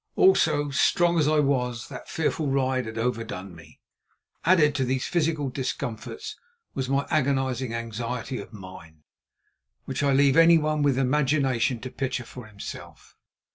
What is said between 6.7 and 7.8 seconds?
was my agonising